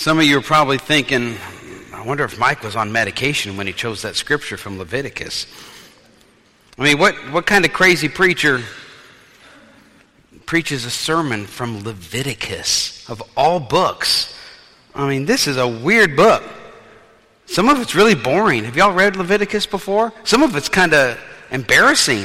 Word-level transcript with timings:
Some 0.00 0.18
of 0.18 0.24
you 0.24 0.38
are 0.38 0.40
probably 0.40 0.78
thinking, 0.78 1.36
I 1.92 2.00
wonder 2.00 2.24
if 2.24 2.38
Mike 2.38 2.62
was 2.62 2.74
on 2.74 2.90
medication 2.90 3.58
when 3.58 3.66
he 3.66 3.74
chose 3.74 4.00
that 4.00 4.16
scripture 4.16 4.56
from 4.56 4.78
Leviticus. 4.78 5.46
I 6.78 6.84
mean, 6.84 6.98
what, 6.98 7.14
what 7.30 7.44
kind 7.44 7.66
of 7.66 7.74
crazy 7.74 8.08
preacher 8.08 8.62
preaches 10.46 10.86
a 10.86 10.90
sermon 10.90 11.44
from 11.44 11.84
Leviticus 11.84 13.10
of 13.10 13.22
all 13.36 13.60
books? 13.60 14.34
I 14.94 15.06
mean, 15.06 15.26
this 15.26 15.46
is 15.46 15.58
a 15.58 15.68
weird 15.68 16.16
book. 16.16 16.44
Some 17.44 17.68
of 17.68 17.78
it's 17.78 17.94
really 17.94 18.14
boring. 18.14 18.64
Have 18.64 18.78
y'all 18.78 18.94
read 18.94 19.16
Leviticus 19.16 19.66
before? 19.66 20.14
Some 20.24 20.42
of 20.42 20.56
it's 20.56 20.70
kind 20.70 20.94
of 20.94 21.20
embarrassing. 21.50 22.24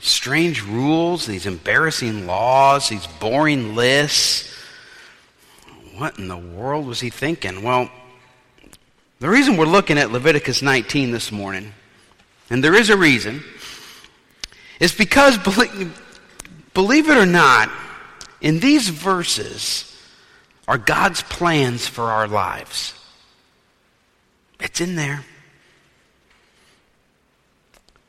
Strange 0.00 0.60
rules, 0.64 1.24
these 1.24 1.46
embarrassing 1.46 2.26
laws, 2.26 2.88
these 2.88 3.06
boring 3.06 3.76
lists. 3.76 4.53
What 5.96 6.18
in 6.18 6.28
the 6.28 6.36
world 6.36 6.86
was 6.86 7.00
he 7.00 7.10
thinking? 7.10 7.62
Well, 7.62 7.90
the 9.20 9.28
reason 9.28 9.56
we're 9.56 9.66
looking 9.66 9.96
at 9.96 10.10
Leviticus 10.10 10.60
19 10.60 11.12
this 11.12 11.30
morning, 11.30 11.72
and 12.50 12.64
there 12.64 12.74
is 12.74 12.90
a 12.90 12.96
reason, 12.96 13.44
is 14.80 14.92
because, 14.92 15.38
believe 16.74 17.08
it 17.08 17.16
or 17.16 17.26
not, 17.26 17.70
in 18.40 18.58
these 18.58 18.88
verses 18.88 19.90
are 20.66 20.78
God's 20.78 21.22
plans 21.22 21.86
for 21.86 22.04
our 22.04 22.26
lives. 22.26 22.94
It's 24.60 24.80
in 24.80 24.96
there. 24.96 25.24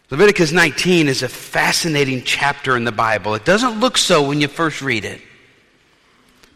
Leviticus 0.09 0.51
19 0.51 1.07
is 1.07 1.23
a 1.23 1.27
fascinating 1.27 2.23
chapter 2.23 2.77
in 2.77 2.83
the 2.83 2.91
Bible. 2.91 3.35
It 3.35 3.45
doesn't 3.45 3.79
look 3.79 3.97
so 3.97 4.27
when 4.27 4.41
you 4.41 4.47
first 4.47 4.81
read 4.81 5.05
it. 5.05 5.21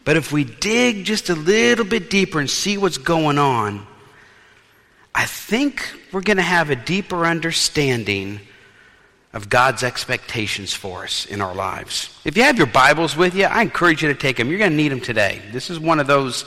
But 0.10 0.18
if 0.18 0.32
we 0.32 0.44
dig 0.44 1.06
just 1.06 1.30
a 1.30 1.36
little 1.36 1.86
bit 1.86 2.10
deeper 2.10 2.40
and 2.40 2.50
see 2.50 2.80
what's 2.80 2.98
going 2.98 3.38
on, 3.38 3.86
I 5.14 5.28
think 5.28 5.88
we're 6.12 6.22
going 6.22 6.38
to 6.38 6.42
have 6.42 6.72
a 6.72 6.76
deeper 6.76 7.28
understanding 7.28 8.40
of 9.34 9.50
God's 9.50 9.84
expectations 9.84 10.74
for 10.74 11.04
us 11.04 11.28
in 11.28 11.42
our 11.42 11.54
lives. 11.54 12.10
If 12.26 12.38
you 12.38 12.42
have 12.42 12.58
your 12.58 12.66
Bibles 12.66 13.16
with 13.16 13.36
you, 13.36 13.46
I 13.46 13.62
encourage 13.62 14.02
you 14.02 14.08
to 14.08 14.16
take 14.16 14.38
them. 14.38 14.50
You're 14.50 14.58
going 14.58 14.72
to 14.72 14.78
need 14.78 14.92
them 14.92 15.00
today. 15.00 15.44
This 15.52 15.70
is 15.70 15.78
one 15.78 16.00
of 16.00 16.08
those 16.08 16.44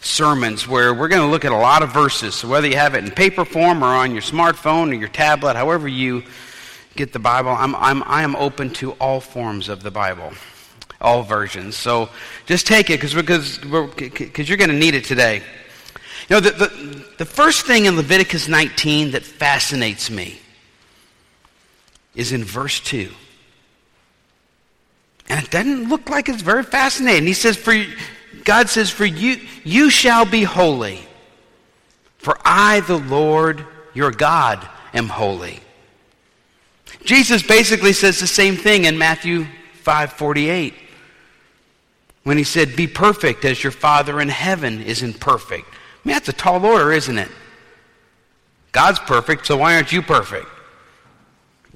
sermons 0.00 0.66
where 0.66 0.94
we're 0.94 1.08
going 1.08 1.20
to 1.20 1.28
look 1.28 1.44
at 1.44 1.52
a 1.52 1.54
lot 1.54 1.82
of 1.82 1.92
verses. 1.92 2.34
So 2.34 2.48
whether 2.48 2.66
you 2.66 2.76
have 2.76 2.94
it 2.94 3.04
in 3.04 3.10
paper 3.10 3.44
form 3.44 3.84
or 3.84 3.88
on 3.88 4.12
your 4.12 4.22
smartphone 4.22 4.90
or 4.90 4.94
your 4.94 5.08
tablet, 5.08 5.54
however 5.54 5.86
you 5.86 6.22
get 6.96 7.12
the 7.12 7.18
Bible, 7.18 7.50
I'm, 7.50 7.74
I'm, 7.74 8.02
I 8.04 8.22
am 8.22 8.34
open 8.36 8.70
to 8.76 8.92
all 8.92 9.20
forms 9.20 9.68
of 9.68 9.82
the 9.82 9.90
Bible 9.90 10.32
all 11.02 11.22
versions. 11.22 11.76
So 11.76 12.08
just 12.46 12.66
take 12.66 12.88
it 12.88 13.00
because 13.00 13.14
because 13.14 13.58
because 13.58 14.48
you're 14.48 14.58
going 14.58 14.70
to 14.70 14.76
need 14.76 14.94
it 14.94 15.04
today. 15.04 15.42
You 16.28 16.36
know, 16.36 16.40
the, 16.40 16.50
the, 16.50 17.06
the 17.18 17.24
first 17.24 17.66
thing 17.66 17.86
in 17.86 17.96
Leviticus 17.96 18.48
19 18.48 19.10
that 19.10 19.22
fascinates 19.22 20.08
me 20.08 20.38
is 22.14 22.32
in 22.32 22.44
verse 22.44 22.80
2. 22.80 23.10
And 25.28 25.44
it 25.44 25.50
doesn't 25.50 25.88
look 25.88 26.08
like 26.08 26.28
it's 26.28 26.42
very 26.42 26.62
fascinating. 26.62 27.26
He 27.26 27.34
says, 27.34 27.56
for 27.56 27.74
God 28.44 28.68
says, 28.68 28.90
For 28.90 29.04
you 29.04 29.40
you 29.64 29.90
shall 29.90 30.24
be 30.24 30.44
holy. 30.44 31.00
For 32.18 32.38
I, 32.44 32.80
the 32.80 32.98
Lord 32.98 33.66
your 33.94 34.12
God, 34.12 34.66
am 34.94 35.08
holy. 35.08 35.60
Jesus 37.04 37.42
basically 37.42 37.92
says 37.92 38.20
the 38.20 38.26
same 38.26 38.56
thing 38.56 38.84
in 38.84 38.96
Matthew 38.96 39.46
5:48 39.84 40.74
when 42.22 42.38
he 42.38 42.44
said, 42.44 42.76
Be 42.76 42.86
perfect 42.86 43.44
as 43.44 43.62
your 43.62 43.72
Father 43.72 44.20
in 44.20 44.28
heaven 44.28 44.80
is 44.82 45.02
in 45.02 45.12
perfect. 45.12 45.68
I 45.68 46.08
mean, 46.08 46.14
that's 46.14 46.28
a 46.28 46.32
tall 46.32 46.64
order, 46.64 46.92
isn't 46.92 47.18
it? 47.18 47.30
God's 48.72 48.98
perfect, 49.00 49.46
so 49.46 49.56
why 49.58 49.74
aren't 49.74 49.92
you 49.92 50.02
perfect? 50.02 50.46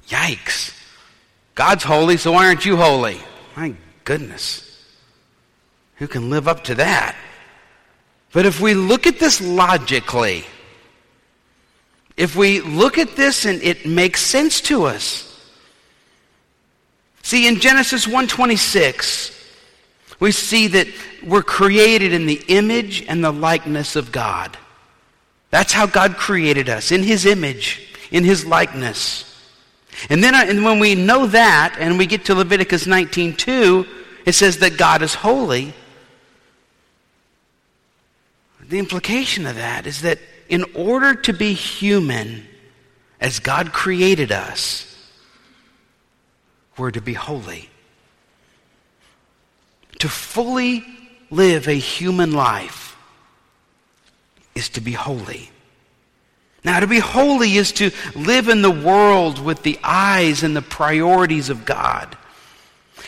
Yikes. 0.07 0.73
God's 1.55 1.83
holy, 1.83 2.17
so 2.17 2.31
why 2.31 2.47
aren't 2.47 2.65
you 2.65 2.77
holy? 2.77 3.19
My 3.55 3.73
goodness. 4.03 4.63
Who 5.95 6.07
can 6.07 6.29
live 6.29 6.47
up 6.47 6.63
to 6.65 6.75
that? 6.75 7.15
But 8.31 8.45
if 8.45 8.59
we 8.59 8.73
look 8.73 9.07
at 9.07 9.19
this 9.19 9.41
logically, 9.41 10.45
if 12.17 12.35
we 12.35 12.61
look 12.61 12.97
at 12.97 13.15
this 13.15 13.45
and 13.45 13.61
it 13.61 13.85
makes 13.85 14.21
sense 14.21 14.59
to 14.61 14.85
us. 14.85 15.23
See, 17.21 17.47
in 17.47 17.59
Genesis 17.59 18.07
126, 18.07 19.36
we 20.19 20.31
see 20.31 20.67
that 20.67 20.87
we're 21.23 21.43
created 21.43 22.13
in 22.13 22.25
the 22.25 22.41
image 22.47 23.03
and 23.07 23.23
the 23.23 23.31
likeness 23.31 23.95
of 23.95 24.11
God. 24.11 24.57
That's 25.49 25.73
how 25.73 25.85
God 25.85 26.17
created 26.17 26.69
us, 26.69 26.91
in 26.91 27.03
His 27.03 27.25
image, 27.25 27.95
in 28.11 28.23
His 28.23 28.45
likeness. 28.45 29.23
And 30.09 30.23
then 30.23 30.35
uh, 30.35 30.45
and 30.47 30.63
when 30.63 30.79
we 30.79 30.95
know 30.95 31.27
that, 31.27 31.75
and 31.79 31.97
we 31.97 32.05
get 32.05 32.25
to 32.25 32.35
Leviticus 32.35 32.85
19.2, 32.85 33.87
it 34.25 34.33
says 34.33 34.57
that 34.57 34.77
God 34.77 35.01
is 35.01 35.13
holy. 35.13 35.73
The 38.61 38.79
implication 38.79 39.45
of 39.45 39.55
that 39.55 39.87
is 39.87 40.01
that 40.01 40.19
in 40.49 40.65
order 40.75 41.15
to 41.15 41.33
be 41.33 41.53
human, 41.53 42.45
as 43.19 43.39
God 43.39 43.71
created 43.71 44.31
us, 44.31 44.83
we're 46.77 46.91
to 46.91 47.01
be 47.01 47.13
holy 47.13 47.69
to 49.99 50.09
fully 50.09 50.83
live 51.29 51.67
a 51.67 51.73
human 51.73 52.31
life 52.31 52.95
is 54.55 54.69
to 54.69 54.81
be 54.81 54.91
holy. 54.91 55.49
Now, 56.63 56.79
to 56.79 56.87
be 56.87 56.99
holy 56.99 57.55
is 57.55 57.71
to 57.73 57.91
live 58.15 58.49
in 58.49 58.61
the 58.61 58.71
world 58.71 59.39
with 59.39 59.63
the 59.63 59.79
eyes 59.83 60.43
and 60.43 60.55
the 60.55 60.61
priorities 60.61 61.49
of 61.49 61.65
God. 61.65 62.17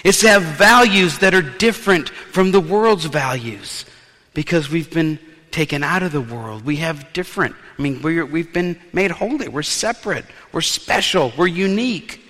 It's 0.04 0.22
to 0.22 0.30
have 0.30 0.44
values 0.44 1.20
that 1.20 1.34
are 1.34 1.42
different 1.42 2.10
from 2.10 2.52
the 2.52 2.62
world's 2.62 3.06
values 3.06 3.86
because 4.34 4.70
we've 4.70 4.92
been 4.92 5.20
taken 5.52 5.84
out 5.84 6.04
of 6.04 6.12
the 6.12 6.22
world. 6.22 6.64
We 6.64 6.78
have 6.78 7.12
different. 7.12 7.56
I 7.78 7.82
mean, 7.82 8.02
we 8.02 8.18
have 8.18 8.54
been 8.54 8.80
made 8.94 9.12
holy. 9.12 9.48
We're 9.48 9.64
separate. 9.64 10.26
We're 10.54 10.62
special. 10.62 11.34
We're 11.38 11.48
unique. 11.48 12.22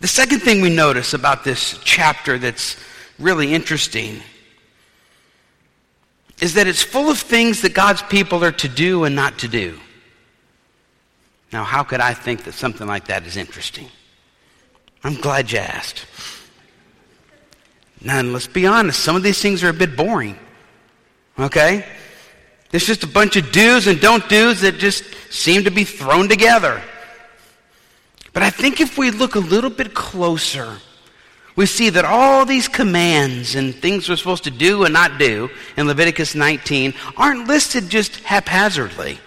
The 0.00 0.08
second 0.08 0.40
thing 0.40 0.62
we 0.62 0.70
notice 0.70 1.12
about 1.12 1.44
this 1.44 1.78
chapter 1.84 2.38
that's 2.38 2.76
really 3.18 3.52
interesting 3.52 4.20
is 6.40 6.54
that 6.54 6.66
it's 6.66 6.82
full 6.82 7.10
of 7.10 7.18
things 7.18 7.60
that 7.60 7.74
God's 7.74 8.00
people 8.02 8.42
are 8.42 8.52
to 8.52 8.68
do 8.68 9.04
and 9.04 9.14
not 9.14 9.38
to 9.40 9.48
do. 9.48 9.78
Now, 11.52 11.64
how 11.64 11.82
could 11.82 12.00
I 12.00 12.14
think 12.14 12.44
that 12.44 12.52
something 12.52 12.86
like 12.86 13.08
that 13.08 13.26
is 13.26 13.36
interesting? 13.36 13.88
I'm 15.04 15.14
glad 15.14 15.52
you 15.52 15.58
asked. 15.58 16.06
Now, 18.00 18.22
let's 18.22 18.46
be 18.46 18.66
honest, 18.66 19.00
some 19.00 19.16
of 19.16 19.22
these 19.22 19.42
things 19.42 19.62
are 19.62 19.68
a 19.68 19.74
bit 19.74 19.96
boring. 19.96 20.38
Okay? 21.38 21.84
There's 22.70 22.86
just 22.86 23.02
a 23.02 23.08
bunch 23.08 23.36
of 23.36 23.52
do's 23.52 23.86
and 23.86 24.00
don't 24.00 24.26
do's 24.30 24.62
that 24.62 24.78
just 24.78 25.04
seem 25.30 25.64
to 25.64 25.70
be 25.70 25.84
thrown 25.84 26.28
together. 26.28 26.82
But 28.32 28.42
I 28.42 28.50
think 28.50 28.80
if 28.80 28.96
we 28.96 29.10
look 29.10 29.34
a 29.34 29.40
little 29.40 29.70
bit 29.70 29.94
closer, 29.94 30.78
we 31.56 31.66
see 31.66 31.90
that 31.90 32.04
all 32.04 32.46
these 32.46 32.68
commands 32.68 33.54
and 33.54 33.74
things 33.74 34.08
we're 34.08 34.16
supposed 34.16 34.44
to 34.44 34.50
do 34.50 34.84
and 34.84 34.94
not 34.94 35.18
do 35.18 35.50
in 35.76 35.86
Leviticus 35.86 36.34
19 36.34 36.94
aren't 37.16 37.48
listed 37.48 37.88
just 37.88 38.16
haphazardly. 38.20 39.18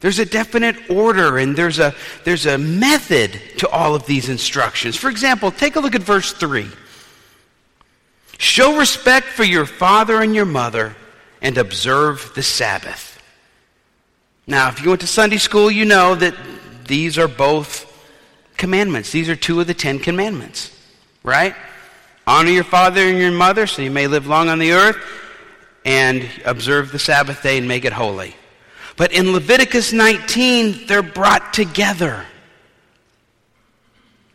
There's 0.00 0.18
a 0.18 0.26
definite 0.26 0.90
order 0.90 1.38
and 1.38 1.56
there's 1.56 1.78
a, 1.78 1.94
there's 2.24 2.46
a 2.46 2.58
method 2.58 3.40
to 3.58 3.68
all 3.68 3.94
of 3.94 4.04
these 4.06 4.28
instructions. 4.28 4.96
For 4.96 5.08
example, 5.08 5.50
take 5.50 5.76
a 5.76 5.80
look 5.80 5.94
at 5.94 6.02
verse 6.02 6.32
3. 6.32 6.66
Show 8.38 8.76
respect 8.78 9.28
for 9.28 9.44
your 9.44 9.64
father 9.64 10.20
and 10.20 10.34
your 10.34 10.44
mother 10.44 10.94
and 11.40 11.56
observe 11.56 12.32
the 12.34 12.42
Sabbath. 12.42 13.22
Now, 14.46 14.68
if 14.68 14.82
you 14.82 14.90
went 14.90 15.00
to 15.00 15.06
Sunday 15.06 15.38
school, 15.38 15.70
you 15.70 15.84
know 15.84 16.14
that 16.14 16.34
these 16.86 17.18
are 17.18 17.28
both 17.28 17.92
commandments. 18.56 19.12
These 19.12 19.28
are 19.28 19.36
two 19.36 19.60
of 19.60 19.66
the 19.66 19.74
Ten 19.74 19.98
Commandments, 19.98 20.76
right? 21.22 21.54
Honor 22.26 22.50
your 22.50 22.64
father 22.64 23.00
and 23.02 23.18
your 23.18 23.32
mother 23.32 23.66
so 23.66 23.82
you 23.82 23.90
may 23.90 24.06
live 24.06 24.26
long 24.26 24.48
on 24.48 24.58
the 24.58 24.72
earth, 24.72 24.96
and 25.84 26.28
observe 26.44 26.90
the 26.90 26.98
Sabbath 26.98 27.42
day 27.42 27.58
and 27.58 27.68
make 27.68 27.84
it 27.84 27.92
holy. 27.92 28.34
But 28.96 29.12
in 29.12 29.32
Leviticus 29.32 29.92
19, 29.92 30.86
they're 30.86 31.02
brought 31.02 31.52
together. 31.52 32.24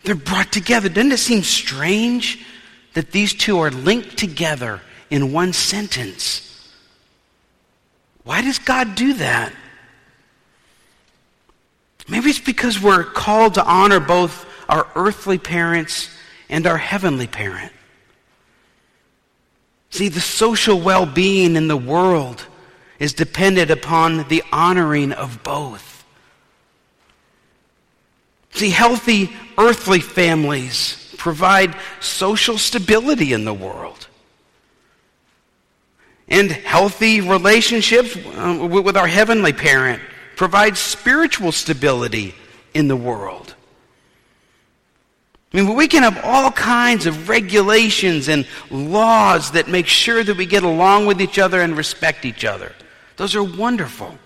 They're 0.04 0.16
brought 0.16 0.52
together. 0.52 0.88
Doesn't 0.88 1.12
it 1.12 1.18
seem 1.18 1.44
strange 1.44 2.46
that 2.94 3.12
these 3.12 3.34
two 3.34 3.60
are 3.60 3.72
linked 3.72 4.18
together 4.18 4.82
in 5.10 5.34
one 5.34 5.52
sentence? 5.52 6.48
Why 8.24 8.42
does 8.42 8.60
God 8.60 8.96
do 8.96 9.14
that? 9.16 9.52
Maybe 12.08 12.30
it's 12.30 12.40
because 12.40 12.82
we're 12.82 13.04
called 13.04 13.56
to 13.56 13.66
honor 13.66 14.00
both 14.00 14.46
our 14.68 14.88
earthly 14.96 15.38
parents 15.38 16.10
and 16.50 16.66
our 16.68 16.78
heavenly 16.78 17.28
parent. 17.28 17.72
See, 19.90 20.08
the 20.08 20.22
social 20.22 20.80
well 20.80 21.06
being 21.06 21.56
in 21.56 21.68
the 21.68 21.78
world 21.78 22.46
is 23.00 23.14
dependent 23.14 23.72
upon 23.72 24.28
the 24.30 24.44
honoring 24.52 25.12
of 25.12 25.44
both. 25.44 26.06
See, 28.54 28.70
healthy 28.70 29.32
earthly 29.58 30.00
families 30.00 31.14
provide 31.18 31.76
social 32.00 32.58
stability 32.58 33.34
in 33.34 33.46
the 33.46 33.54
world. 33.54 34.08
And 36.28 36.50
healthy 36.52 37.22
relationships 37.22 38.16
uh, 38.16 38.68
with 38.70 38.96
our 38.96 39.08
heavenly 39.08 39.52
parent 39.52 40.02
provide 40.42 40.76
spiritual 40.76 41.52
stability 41.52 42.34
in 42.74 42.88
the 42.88 42.96
world. 42.96 43.54
I 45.54 45.58
mean, 45.62 45.76
we 45.76 45.88
can 45.88 46.02
have 46.02 46.20
all 46.26 46.52
kinds 46.52 47.06
of 47.06 47.30
regulations 47.30 48.28
and 48.28 48.48
laws 48.72 49.52
that 49.52 49.68
make 49.68 49.86
sure 49.86 50.24
that 50.24 50.36
we 50.36 50.48
get 50.48 50.64
along 50.64 51.06
with 51.06 51.22
each 51.22 51.38
other 51.38 51.62
and 51.62 51.78
respect 51.78 52.26
each 52.26 52.44
other. 52.44 52.72
Those 53.18 53.36
are 53.36 53.44
wonderful. 53.44 54.18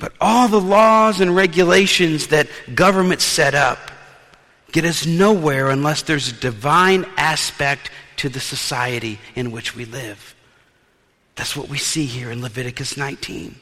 But 0.00 0.14
all 0.20 0.48
the 0.48 0.60
laws 0.60 1.20
and 1.20 1.36
regulations 1.36 2.26
that 2.26 2.48
governments 2.74 3.22
set 3.22 3.54
up 3.54 3.78
get 4.72 4.84
us 4.84 5.06
nowhere 5.06 5.70
unless 5.70 6.02
there's 6.02 6.32
a 6.32 6.40
divine 6.40 7.06
aspect 7.16 7.92
to 8.16 8.28
the 8.28 8.40
society 8.40 9.20
in 9.36 9.52
which 9.52 9.76
we 9.76 9.84
live. 9.84 10.34
That's 11.36 11.54
what 11.56 11.68
we 11.68 11.78
see 11.78 12.04
here 12.04 12.32
in 12.32 12.42
Leviticus 12.42 12.96
19. 12.96 13.54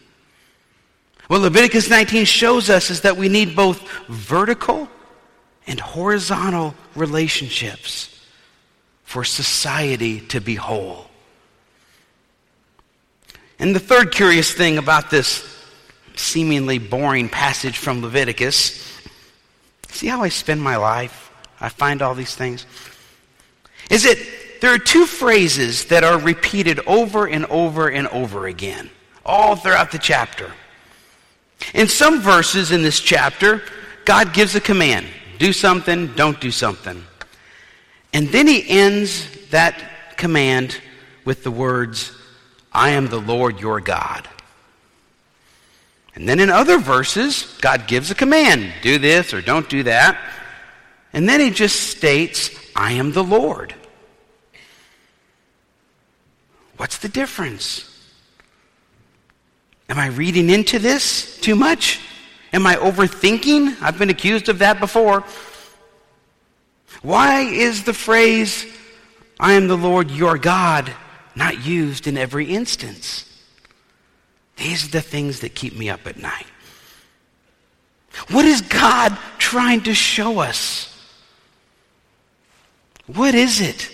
What 1.28 1.42
Leviticus 1.42 1.88
19 1.88 2.24
shows 2.24 2.70
us 2.70 2.90
is 2.90 3.02
that 3.02 3.16
we 3.16 3.28
need 3.28 3.54
both 3.54 3.80
vertical 4.08 4.88
and 5.66 5.78
horizontal 5.78 6.74
relationships 6.94 8.18
for 9.04 9.24
society 9.24 10.20
to 10.20 10.40
be 10.40 10.54
whole. 10.54 11.06
And 13.58 13.74
the 13.74 13.80
third 13.80 14.12
curious 14.12 14.52
thing 14.52 14.78
about 14.78 15.10
this 15.10 15.44
seemingly 16.16 16.78
boring 16.78 17.28
passage 17.28 17.78
from 17.78 18.02
Leviticus 18.02 18.86
see 19.88 20.06
how 20.06 20.22
I 20.22 20.28
spend 20.28 20.62
my 20.62 20.76
life? 20.76 21.32
I 21.60 21.68
find 21.68 22.02
all 22.02 22.14
these 22.14 22.34
things. 22.34 22.66
Is 23.90 24.04
it 24.04 24.60
there 24.60 24.72
are 24.72 24.78
two 24.78 25.06
phrases 25.06 25.86
that 25.86 26.04
are 26.04 26.18
repeated 26.18 26.80
over 26.86 27.26
and 27.26 27.44
over 27.46 27.88
and 27.88 28.06
over 28.08 28.46
again, 28.46 28.90
all 29.24 29.56
throughout 29.56 29.90
the 29.90 29.98
chapter. 29.98 30.52
In 31.74 31.88
some 31.88 32.20
verses 32.20 32.70
in 32.72 32.82
this 32.82 33.00
chapter, 33.00 33.62
God 34.04 34.32
gives 34.32 34.54
a 34.54 34.60
command 34.60 35.06
do 35.38 35.52
something, 35.52 36.08
don't 36.14 36.40
do 36.40 36.50
something. 36.50 37.04
And 38.12 38.28
then 38.28 38.48
he 38.48 38.68
ends 38.68 39.28
that 39.50 40.16
command 40.16 40.80
with 41.24 41.44
the 41.44 41.50
words, 41.50 42.12
I 42.72 42.90
am 42.90 43.06
the 43.06 43.20
Lord 43.20 43.60
your 43.60 43.80
God. 43.80 44.28
And 46.14 46.28
then 46.28 46.40
in 46.40 46.50
other 46.50 46.78
verses, 46.78 47.56
God 47.60 47.86
gives 47.86 48.10
a 48.10 48.14
command 48.14 48.72
do 48.82 48.98
this 48.98 49.32
or 49.32 49.40
don't 49.40 49.68
do 49.68 49.84
that. 49.84 50.18
And 51.12 51.28
then 51.28 51.40
he 51.40 51.50
just 51.50 51.90
states, 51.90 52.50
I 52.74 52.92
am 52.92 53.12
the 53.12 53.22
Lord. 53.22 53.74
What's 56.76 56.98
the 56.98 57.08
difference? 57.08 57.87
Am 59.88 59.98
I 59.98 60.08
reading 60.08 60.50
into 60.50 60.78
this 60.78 61.40
too 61.40 61.56
much? 61.56 62.00
Am 62.52 62.66
I 62.66 62.76
overthinking? 62.76 63.80
I've 63.80 63.98
been 63.98 64.10
accused 64.10 64.48
of 64.48 64.58
that 64.58 64.80
before. 64.80 65.24
Why 67.02 67.40
is 67.40 67.84
the 67.84 67.94
phrase, 67.94 68.66
I 69.38 69.52
am 69.52 69.68
the 69.68 69.76
Lord 69.76 70.10
your 70.10 70.36
God, 70.36 70.92
not 71.34 71.64
used 71.64 72.06
in 72.06 72.18
every 72.18 72.46
instance? 72.46 73.24
These 74.56 74.86
are 74.86 74.90
the 74.90 75.00
things 75.00 75.40
that 75.40 75.54
keep 75.54 75.76
me 75.76 75.88
up 75.88 76.06
at 76.06 76.18
night. 76.18 76.46
What 78.30 78.44
is 78.44 78.62
God 78.62 79.16
trying 79.38 79.82
to 79.82 79.94
show 79.94 80.40
us? 80.40 80.94
What 83.06 83.34
is 83.34 83.60
it? 83.60 83.90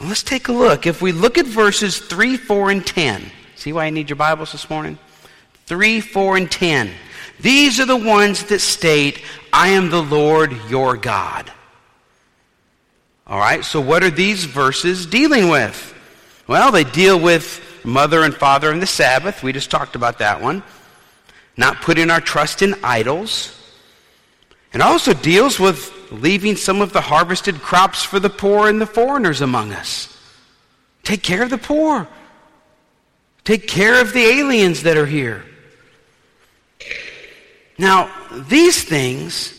Let's 0.00 0.22
take 0.22 0.48
a 0.48 0.52
look. 0.52 0.86
If 0.86 1.02
we 1.02 1.12
look 1.12 1.38
at 1.38 1.46
verses 1.46 1.98
3, 1.98 2.36
4, 2.36 2.70
and 2.70 2.86
10, 2.86 3.30
see 3.60 3.72
why 3.74 3.84
I 3.84 3.90
need 3.90 4.08
your 4.08 4.16
Bibles 4.16 4.52
this 4.52 4.70
morning? 4.70 4.98
3, 5.66 6.00
4, 6.00 6.36
and 6.38 6.50
10. 6.50 6.90
These 7.40 7.78
are 7.78 7.86
the 7.86 7.96
ones 7.96 8.44
that 8.44 8.60
state, 8.60 9.22
I 9.52 9.68
am 9.68 9.90
the 9.90 10.02
Lord 10.02 10.56
your 10.70 10.96
God. 10.96 11.52
All 13.26 13.38
right, 13.38 13.62
so 13.64 13.80
what 13.80 14.02
are 14.02 14.10
these 14.10 14.46
verses 14.46 15.06
dealing 15.06 15.50
with? 15.50 15.94
Well, 16.46 16.72
they 16.72 16.84
deal 16.84 17.20
with 17.20 17.62
mother 17.84 18.22
and 18.22 18.34
father 18.34 18.70
and 18.70 18.80
the 18.80 18.86
Sabbath. 18.86 19.42
We 19.42 19.52
just 19.52 19.70
talked 19.70 19.94
about 19.94 20.18
that 20.18 20.40
one. 20.40 20.62
Not 21.56 21.82
putting 21.82 22.10
our 22.10 22.20
trust 22.20 22.62
in 22.62 22.74
idols. 22.82 23.56
It 24.72 24.80
also 24.80 25.12
deals 25.12 25.60
with 25.60 25.92
leaving 26.10 26.56
some 26.56 26.80
of 26.80 26.92
the 26.92 27.00
harvested 27.02 27.56
crops 27.60 28.02
for 28.02 28.18
the 28.18 28.30
poor 28.30 28.68
and 28.68 28.80
the 28.80 28.86
foreigners 28.86 29.42
among 29.42 29.72
us. 29.72 30.16
Take 31.02 31.22
care 31.22 31.42
of 31.42 31.50
the 31.50 31.58
poor. 31.58 32.08
Take 33.44 33.66
care 33.66 34.00
of 34.00 34.12
the 34.12 34.22
aliens 34.22 34.82
that 34.82 34.96
are 34.96 35.06
here. 35.06 35.44
Now, 37.78 38.10
these 38.48 38.84
things 38.84 39.56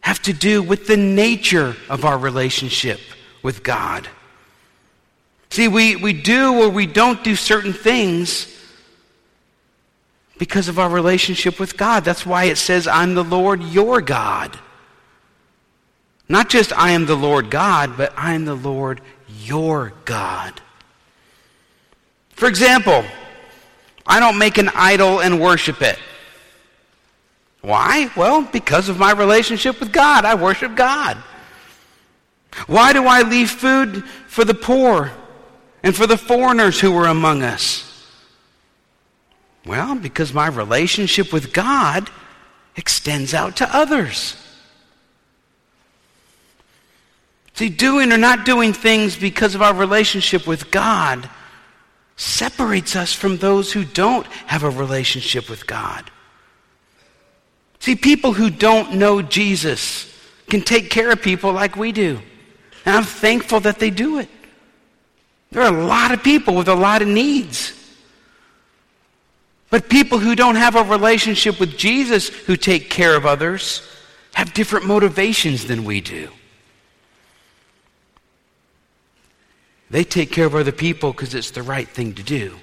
have 0.00 0.20
to 0.22 0.32
do 0.32 0.62
with 0.62 0.86
the 0.86 0.96
nature 0.96 1.76
of 1.88 2.04
our 2.04 2.18
relationship 2.18 3.00
with 3.42 3.62
God. 3.62 4.08
See, 5.50 5.68
we, 5.68 5.96
we 5.96 6.12
do 6.12 6.62
or 6.62 6.68
we 6.68 6.86
don't 6.86 7.22
do 7.22 7.36
certain 7.36 7.72
things 7.72 8.52
because 10.38 10.68
of 10.68 10.78
our 10.78 10.90
relationship 10.90 11.58
with 11.58 11.76
God. 11.76 12.04
That's 12.04 12.26
why 12.26 12.44
it 12.44 12.58
says, 12.58 12.86
I'm 12.86 13.14
the 13.14 13.24
Lord 13.24 13.62
your 13.62 14.00
God. 14.00 14.58
Not 16.28 16.48
just 16.48 16.72
I 16.72 16.90
am 16.90 17.06
the 17.06 17.16
Lord 17.16 17.50
God, 17.50 17.96
but 17.96 18.12
I 18.16 18.34
am 18.34 18.44
the 18.44 18.56
Lord 18.56 19.00
your 19.28 19.92
God. 20.04 20.60
For 22.36 22.46
example, 22.48 23.04
I 24.06 24.20
don't 24.20 24.38
make 24.38 24.58
an 24.58 24.70
idol 24.74 25.20
and 25.20 25.40
worship 25.40 25.82
it. 25.82 25.98
Why? 27.62 28.10
Well, 28.14 28.42
because 28.42 28.88
of 28.88 28.98
my 28.98 29.10
relationship 29.12 29.80
with 29.80 29.90
God. 29.90 30.24
I 30.24 30.34
worship 30.34 30.76
God. 30.76 31.16
Why 32.66 32.92
do 32.92 33.06
I 33.06 33.22
leave 33.22 33.50
food 33.50 34.04
for 34.28 34.44
the 34.44 34.54
poor 34.54 35.10
and 35.82 35.96
for 35.96 36.06
the 36.06 36.16
foreigners 36.16 36.78
who 36.78 36.92
were 36.92 37.06
among 37.06 37.42
us? 37.42 37.82
Well, 39.64 39.96
because 39.96 40.32
my 40.32 40.46
relationship 40.46 41.32
with 41.32 41.52
God 41.52 42.08
extends 42.76 43.34
out 43.34 43.56
to 43.56 43.76
others. 43.76 44.36
See, 47.54 47.70
doing 47.70 48.12
or 48.12 48.18
not 48.18 48.44
doing 48.44 48.74
things 48.74 49.16
because 49.16 49.54
of 49.54 49.62
our 49.62 49.74
relationship 49.74 50.46
with 50.46 50.70
God 50.70 51.28
separates 52.16 52.96
us 52.96 53.12
from 53.12 53.36
those 53.36 53.72
who 53.72 53.84
don't 53.84 54.26
have 54.46 54.62
a 54.62 54.70
relationship 54.70 55.48
with 55.48 55.66
God. 55.66 56.10
See, 57.78 57.94
people 57.94 58.32
who 58.32 58.50
don't 58.50 58.94
know 58.94 59.22
Jesus 59.22 60.12
can 60.48 60.62
take 60.62 60.90
care 60.90 61.10
of 61.10 61.22
people 61.22 61.52
like 61.52 61.76
we 61.76 61.92
do. 61.92 62.18
And 62.84 62.96
I'm 62.96 63.04
thankful 63.04 63.60
that 63.60 63.78
they 63.78 63.90
do 63.90 64.18
it. 64.18 64.28
There 65.50 65.62
are 65.62 65.72
a 65.72 65.86
lot 65.86 66.12
of 66.12 66.22
people 66.22 66.54
with 66.54 66.68
a 66.68 66.74
lot 66.74 67.02
of 67.02 67.08
needs. 67.08 67.72
But 69.70 69.88
people 69.88 70.18
who 70.18 70.34
don't 70.34 70.56
have 70.56 70.76
a 70.76 70.84
relationship 70.84 71.60
with 71.60 71.76
Jesus 71.76 72.28
who 72.28 72.56
take 72.56 72.88
care 72.88 73.16
of 73.16 73.26
others 73.26 73.82
have 74.34 74.54
different 74.54 74.86
motivations 74.86 75.66
than 75.66 75.84
we 75.84 76.00
do. 76.00 76.30
They 79.90 80.04
take 80.04 80.32
care 80.32 80.46
of 80.46 80.54
other 80.54 80.72
people 80.72 81.12
because 81.12 81.34
it's 81.34 81.52
the 81.52 81.62
right 81.62 81.88
thing 81.88 82.14
to 82.14 82.22
do. 82.22 82.56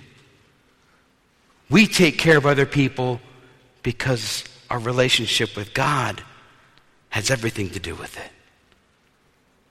We 1.69 1.87
take 1.87 2.17
care 2.17 2.37
of 2.37 2.45
other 2.45 2.65
people 2.65 3.21
because 3.81 4.43
our 4.69 4.79
relationship 4.79 5.55
with 5.55 5.73
God 5.73 6.21
has 7.09 7.29
everything 7.29 7.69
to 7.71 7.79
do 7.79 7.95
with 7.95 8.17
it. 8.17 8.31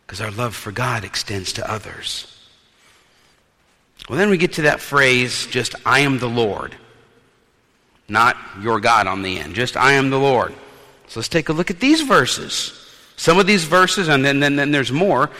Because 0.06 0.20
our 0.20 0.30
love 0.30 0.54
for 0.54 0.72
God 0.72 1.04
extends 1.04 1.52
to 1.54 1.70
others. 1.70 2.28
Well, 4.08 4.18
then 4.18 4.30
we 4.30 4.36
get 4.36 4.54
to 4.54 4.62
that 4.62 4.80
phrase, 4.80 5.46
just, 5.46 5.74
I 5.86 6.00
am 6.00 6.18
the 6.18 6.28
Lord. 6.28 6.74
Not 8.08 8.36
your 8.60 8.80
God 8.80 9.06
on 9.06 9.22
the 9.22 9.38
end, 9.38 9.54
just, 9.54 9.76
I 9.76 9.92
am 9.92 10.10
the 10.10 10.18
Lord. 10.18 10.52
So 11.08 11.20
let's 11.20 11.28
take 11.28 11.48
a 11.48 11.52
look 11.52 11.70
at 11.70 11.80
these 11.80 12.02
verses. 12.02 12.78
Some 13.16 13.38
of 13.38 13.46
these 13.46 13.64
verses, 13.64 14.08
and 14.08 14.24
then, 14.24 14.40
then, 14.40 14.56
then 14.56 14.70
there's 14.70 14.92
more. 14.92 15.30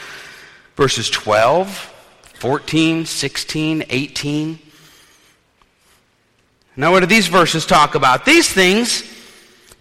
Verses 0.77 1.11
12, 1.11 1.92
14, 2.43 3.07
16, 3.07 3.85
18. 3.89 4.59
Now, 6.75 6.91
what 6.91 6.99
do 6.99 7.07
these 7.07 7.29
verses 7.29 7.65
talk 7.65 7.95
about? 7.95 8.25
These 8.25 8.53
things 8.53 9.05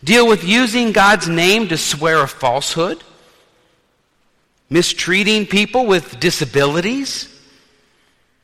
deal 0.03 0.27
with 0.27 0.43
using 0.43 0.91
God's 0.91 1.27
name 1.27 1.69
to 1.69 1.77
swear 1.77 2.21
a 2.21 2.27
falsehood, 2.27 3.03
mistreating 4.69 5.47
people 5.47 5.87
with 5.87 6.19
disabilities, 6.19 7.35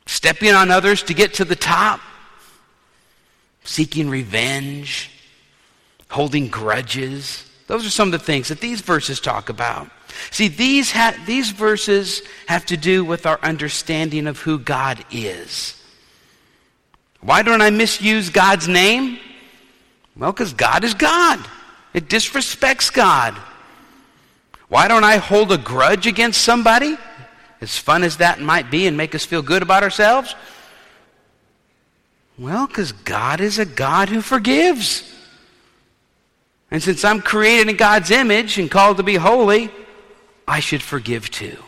stepping 0.06 0.50
on 0.50 0.72
others 0.72 1.04
to 1.04 1.14
get 1.14 1.34
to 1.34 1.44
the 1.44 1.54
top, 1.54 2.00
seeking 3.62 4.10
revenge, 4.10 5.12
holding 6.10 6.48
grudges. 6.48 7.48
Those 7.68 7.86
are 7.86 7.90
some 7.90 8.08
of 8.08 8.18
the 8.18 8.26
things 8.26 8.48
that 8.48 8.58
these 8.58 8.80
verses 8.80 9.20
talk 9.20 9.48
about. 9.48 9.88
See, 10.30 10.48
these, 10.48 10.90
ha- 10.92 11.16
these 11.26 11.50
verses 11.50 12.22
have 12.46 12.66
to 12.66 12.76
do 12.76 13.04
with 13.04 13.26
our 13.26 13.38
understanding 13.42 14.26
of 14.26 14.40
who 14.40 14.58
God 14.58 15.04
is. 15.10 15.74
Why 17.20 17.42
don't 17.42 17.62
I 17.62 17.70
misuse 17.70 18.30
God's 18.30 18.68
name? 18.68 19.18
Well, 20.16 20.32
because 20.32 20.52
God 20.52 20.84
is 20.84 20.94
God. 20.94 21.44
It 21.94 22.08
disrespects 22.08 22.92
God. 22.92 23.34
Why 24.68 24.88
don't 24.88 25.04
I 25.04 25.16
hold 25.16 25.50
a 25.52 25.58
grudge 25.58 26.06
against 26.06 26.42
somebody? 26.42 26.96
As 27.60 27.76
fun 27.76 28.04
as 28.04 28.18
that 28.18 28.40
might 28.40 28.70
be 28.70 28.86
and 28.86 28.96
make 28.96 29.14
us 29.14 29.24
feel 29.24 29.42
good 29.42 29.62
about 29.62 29.82
ourselves? 29.82 30.34
Well, 32.38 32.66
because 32.66 32.92
God 32.92 33.40
is 33.40 33.58
a 33.58 33.64
God 33.64 34.08
who 34.08 34.20
forgives. 34.20 35.02
And 36.70 36.82
since 36.82 37.04
I'm 37.04 37.20
created 37.20 37.68
in 37.68 37.76
God's 37.76 38.10
image 38.10 38.58
and 38.58 38.70
called 38.70 38.98
to 38.98 39.02
be 39.02 39.16
holy, 39.16 39.70
I 40.48 40.60
should 40.60 40.82
forgive 40.82 41.30
too. 41.30 41.58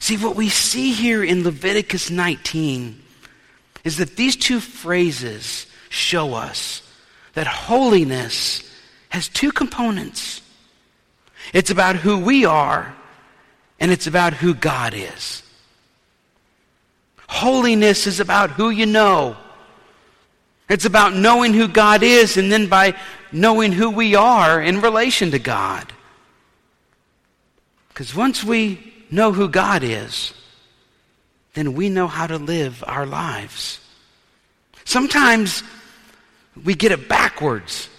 See, 0.00 0.16
what 0.16 0.36
we 0.36 0.48
see 0.48 0.92
here 0.92 1.22
in 1.22 1.44
Leviticus 1.44 2.10
19 2.10 3.00
is 3.84 3.98
that 3.98 4.16
these 4.16 4.36
two 4.36 4.60
phrases 4.60 5.66
show 5.88 6.34
us 6.34 6.82
that 7.34 7.46
holiness 7.46 8.68
has 9.10 9.28
two 9.28 9.52
components 9.52 10.42
it's 11.52 11.70
about 11.70 11.96
who 11.96 12.18
we 12.18 12.44
are, 12.44 12.94
and 13.80 13.90
it's 13.90 14.06
about 14.06 14.34
who 14.34 14.54
God 14.54 14.94
is. 14.94 15.42
Holiness 17.28 18.06
is 18.06 18.20
about 18.20 18.50
who 18.50 18.70
you 18.70 18.86
know. 18.86 19.36
It's 20.68 20.84
about 20.84 21.14
knowing 21.14 21.54
who 21.54 21.66
God 21.66 22.02
is, 22.02 22.36
and 22.36 22.52
then 22.52 22.68
by 22.68 22.94
knowing 23.32 23.72
who 23.72 23.90
we 23.90 24.14
are 24.14 24.60
in 24.60 24.80
relation 24.80 25.32
to 25.32 25.38
God. 25.38 25.92
Because 28.00 28.14
once 28.14 28.42
we 28.42 28.78
know 29.10 29.30
who 29.30 29.46
God 29.46 29.82
is, 29.82 30.32
then 31.52 31.74
we 31.74 31.90
know 31.90 32.06
how 32.06 32.26
to 32.26 32.38
live 32.38 32.82
our 32.86 33.04
lives. 33.04 33.78
Sometimes 34.86 35.62
we 36.64 36.74
get 36.74 36.92
it 36.92 37.10
backwards. 37.10 37.90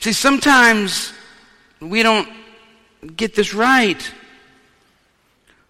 See, 0.00 0.12
sometimes 0.12 1.12
we 1.78 2.02
don't 2.02 2.28
get 3.14 3.36
this 3.36 3.54
right. 3.54 4.12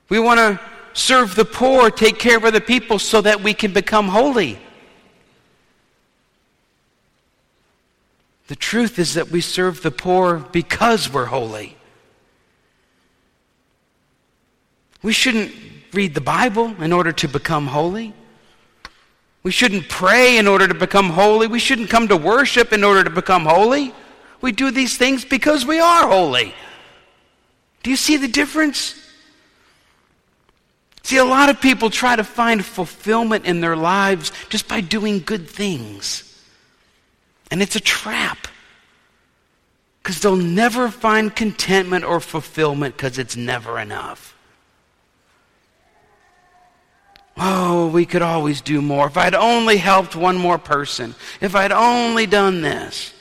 We 0.09 0.19
want 0.19 0.39
to 0.39 0.59
serve 0.95 1.35
the 1.35 1.45
poor, 1.45 1.91
take 1.91 2.19
care 2.19 2.39
of 2.39 2.47
other 2.47 2.61
people 2.61 2.99
so 2.99 3.21
that 3.21 3.43
we 3.43 3.53
can 3.53 3.75
become 3.75 4.09
holy. 4.09 4.59
The 8.49 8.57
truth 8.57 8.99
is 8.99 9.15
that 9.15 9.31
we 9.31 9.41
serve 9.41 9.83
the 9.83 9.91
poor 9.91 10.39
because 10.39 11.13
we're 11.13 11.27
holy. 11.27 11.77
We 15.03 15.13
shouldn't 15.13 15.53
read 15.93 16.15
the 16.15 16.21
Bible 16.21 16.75
in 16.83 16.93
order 16.93 17.13
to 17.13 17.29
become 17.29 17.67
holy. 17.67 18.15
We 19.43 19.51
shouldn't 19.51 19.89
pray 19.89 20.39
in 20.39 20.47
order 20.47 20.67
to 20.67 20.75
become 20.75 21.11
holy. 21.11 21.47
We 21.47 21.59
shouldn't 21.59 21.91
come 21.91 22.09
to 22.09 22.17
worship 22.17 22.73
in 22.73 22.83
order 22.83 23.05
to 23.05 23.11
become 23.11 23.45
holy. 23.45 23.93
We 24.41 24.53
do 24.53 24.71
these 24.71 24.97
things 24.97 25.25
because 25.25 25.65
we 25.65 25.79
are 25.81 26.09
holy. 26.09 26.53
Do 27.83 27.91
you 27.91 27.97
see 27.97 28.17
the 28.17 28.29
difference? 28.29 29.01
See, 31.05 31.19
a 31.19 31.25
lot 31.25 31.49
of 31.49 31.61
people 31.61 31.91
try 31.91 32.17
to 32.17 32.25
find 32.25 32.65
fulfillment 32.65 33.45
in 33.45 33.61
their 33.61 33.77
lives 33.77 34.33
just 34.49 34.67
by 34.67 34.81
doing 34.81 35.21
good 35.21 35.49
things. 35.49 36.26
And 37.51 37.63
it's 37.63 37.77
a 37.77 37.81
trap. 37.81 38.49
Because 40.03 40.21
they'll 40.21 40.37
never 40.37 40.89
find 40.89 41.35
contentment 41.35 42.05
or 42.05 42.21
fulfillment 42.21 42.97
because 42.97 43.19
it's 43.19 43.37
never 43.37 43.79
enough. 43.79 44.37
Oh, 47.37 47.89
we 47.89 48.07
could 48.07 48.23
always 48.23 48.61
do 48.61 48.81
more. 48.81 49.07
If 49.07 49.17
I'd 49.17 49.35
only 49.35 49.77
helped 49.77 50.17
one 50.17 50.37
more 50.37 50.59
person, 50.59 51.15
if 51.41 51.55
I'd 51.55 51.73
only 51.73 52.27
done 52.27 52.63
this. 52.63 53.13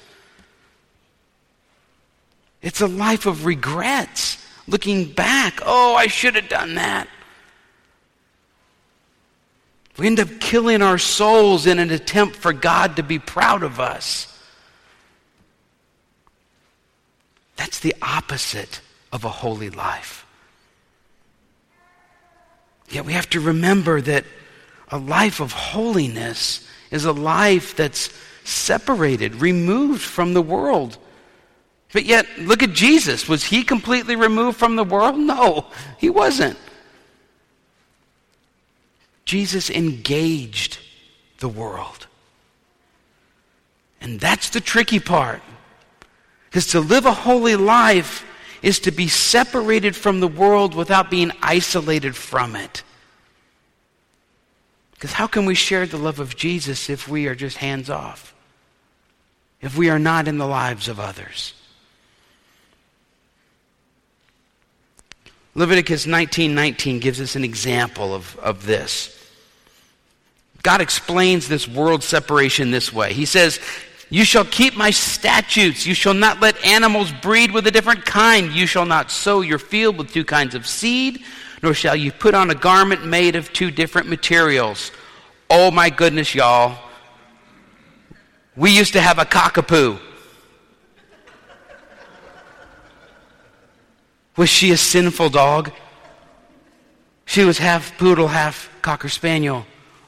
It's 2.61 2.81
a 2.81 2.87
life 2.87 3.25
of 3.25 3.45
regrets, 3.45 4.43
looking 4.67 5.11
back. 5.11 5.59
Oh, 5.65 5.95
I 5.95 6.07
should 6.07 6.35
have 6.35 6.49
done 6.49 6.75
that. 6.75 7.07
We 9.97 10.07
end 10.07 10.19
up 10.19 10.39
killing 10.39 10.81
our 10.81 10.97
souls 10.97 11.65
in 11.65 11.79
an 11.79 11.89
attempt 11.89 12.35
for 12.35 12.51
God 12.51 12.97
to 12.97 13.03
be 13.03 13.19
proud 13.19 13.63
of 13.63 13.79
us. 13.79 14.31
That's 17.55 17.79
the 17.79 17.95
opposite 18.01 18.81
of 19.13 19.23
a 19.23 19.29
holy 19.29 19.69
life. 19.69 20.25
Yet 22.89 23.05
we 23.05 23.13
have 23.13 23.29
to 23.31 23.39
remember 23.39 24.01
that 24.01 24.25
a 24.89 24.97
life 24.97 25.39
of 25.39 25.51
holiness 25.51 26.67
is 26.91 27.05
a 27.05 27.11
life 27.11 27.75
that's 27.75 28.09
separated, 28.43 29.35
removed 29.35 30.01
from 30.01 30.33
the 30.33 30.41
world. 30.41 30.97
But 31.93 32.05
yet, 32.05 32.27
look 32.37 32.61
at 32.61 32.73
Jesus. 32.73 33.27
Was 33.27 33.45
he 33.45 33.63
completely 33.63 34.15
removed 34.15 34.57
from 34.57 34.75
the 34.75 34.83
world? 34.83 35.17
No, 35.17 35.67
he 35.97 36.09
wasn't. 36.09 36.57
Jesus 39.25 39.69
engaged 39.69 40.77
the 41.39 41.49
world. 41.49 42.07
And 43.99 44.19
that's 44.19 44.51
the 44.51 44.61
tricky 44.61 44.99
part. 44.99 45.41
Because 46.45 46.67
to 46.67 46.79
live 46.79 47.05
a 47.05 47.11
holy 47.11 47.55
life 47.55 48.25
is 48.61 48.79
to 48.79 48.91
be 48.91 49.07
separated 49.07 49.95
from 49.95 50.19
the 50.19 50.27
world 50.27 50.73
without 50.75 51.09
being 51.09 51.31
isolated 51.41 52.15
from 52.15 52.55
it. 52.55 52.83
Because 54.91 55.11
how 55.13 55.27
can 55.27 55.45
we 55.45 55.55
share 55.55 55.85
the 55.85 55.97
love 55.97 56.19
of 56.19 56.35
Jesus 56.35 56.89
if 56.89 57.07
we 57.07 57.27
are 57.27 57.35
just 57.35 57.57
hands 57.57 57.89
off? 57.89 58.33
If 59.61 59.77
we 59.77 59.89
are 59.89 59.99
not 59.99 60.27
in 60.27 60.37
the 60.37 60.47
lives 60.47 60.87
of 60.87 60.99
others? 60.99 61.53
Leviticus 65.55 66.05
19:19 66.05 66.99
gives 66.99 67.19
us 67.19 67.35
an 67.35 67.43
example 67.43 68.13
of, 68.13 68.37
of 68.39 68.65
this. 68.65 69.11
God 70.63 70.81
explains 70.81 71.47
this 71.47 71.67
world 71.67 72.03
separation 72.03 72.71
this 72.71 72.91
way. 72.91 73.13
He 73.13 73.25
says, 73.25 73.59
you 74.09 74.23
shall 74.23 74.45
keep 74.45 74.75
my 74.75 74.91
statutes. 74.91 75.85
You 75.85 75.93
shall 75.93 76.13
not 76.13 76.39
let 76.39 76.63
animals 76.63 77.11
breed 77.21 77.51
with 77.51 77.65
a 77.67 77.71
different 77.71 78.05
kind. 78.05 78.51
You 78.51 78.67
shall 78.67 78.85
not 78.85 79.09
sow 79.09 79.41
your 79.41 79.59
field 79.59 79.97
with 79.97 80.11
two 80.11 80.23
kinds 80.23 80.53
of 80.53 80.67
seed, 80.67 81.23
nor 81.63 81.73
shall 81.73 81.95
you 81.95 82.11
put 82.11 82.35
on 82.35 82.51
a 82.51 82.55
garment 82.55 83.05
made 83.05 83.35
of 83.35 83.51
two 83.51 83.71
different 83.71 84.07
materials. 84.07 84.91
Oh 85.49 85.71
my 85.71 85.89
goodness, 85.89 86.35
y'all. 86.35 86.77
We 88.55 88.75
used 88.75 88.93
to 88.93 89.01
have 89.01 89.19
a 89.19 89.25
cockapoo. 89.25 89.99
Was 94.37 94.49
she 94.49 94.71
a 94.71 94.77
sinful 94.77 95.29
dog? 95.29 95.71
She 97.25 97.43
was 97.43 97.57
half 97.57 97.97
poodle, 97.97 98.27
half 98.27 98.69
cocker 98.81 99.09
spaniel. 99.09 99.65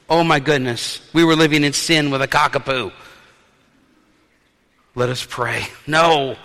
Oh 0.08 0.24
my 0.24 0.40
goodness. 0.40 1.00
We 1.12 1.24
were 1.24 1.36
living 1.36 1.64
in 1.64 1.72
sin 1.72 2.10
with 2.10 2.22
a 2.22 2.28
cockapoo. 2.28 2.92
Let 4.94 5.08
us 5.08 5.24
pray. 5.28 5.66
No. 5.86 6.36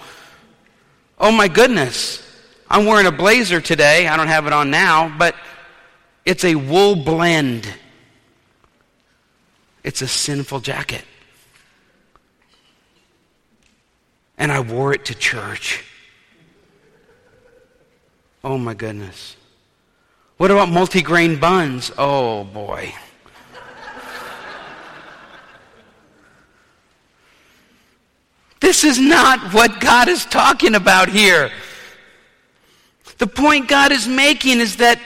Oh 1.17 1.31
my 1.31 1.47
goodness. 1.47 2.21
I'm 2.69 2.85
wearing 2.85 3.05
a 3.05 3.11
blazer 3.11 3.61
today. 3.61 4.07
I 4.07 4.17
don't 4.17 4.27
have 4.27 4.47
it 4.47 4.53
on 4.53 4.71
now, 4.71 5.15
but 5.17 5.35
it's 6.25 6.43
a 6.43 6.55
wool 6.55 6.95
blend. 6.95 7.67
It's 9.83 10.01
a 10.01 10.07
sinful 10.07 10.61
jacket. 10.61 11.03
And 14.37 14.51
I 14.51 14.61
wore 14.61 14.93
it 14.93 15.05
to 15.05 15.15
church. 15.15 15.83
Oh 18.43 18.57
my 18.57 18.73
goodness. 18.73 19.37
What 20.37 20.51
about 20.51 20.67
multigrain 20.67 21.39
buns? 21.39 21.91
Oh 21.97 22.43
boy. 22.43 22.93
This 28.59 28.85
is 28.85 28.97
not 28.97 29.53
what 29.53 29.81
God 29.81 30.07
is 30.07 30.25
talking 30.25 30.73
about 30.73 31.09
here. 31.09 31.51
The 33.17 33.27
point 33.27 33.67
God 33.67 33.91
is 33.91 34.07
making 34.07 34.61
is 34.61 34.77
that 34.77 34.99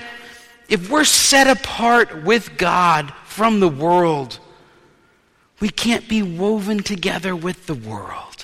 if 0.70 0.90
we're 0.90 1.04
set 1.04 1.48
apart 1.48 2.24
with 2.24 2.56
God 2.58 3.12
from 3.26 3.60
the 3.60 3.68
world, 3.68 4.40
we 5.60 5.70
can't 5.70 6.08
be 6.08 6.22
woven 6.22 6.84
together 6.84 7.36
with 7.36 7.66
the 7.66 7.74
world. 7.74 8.37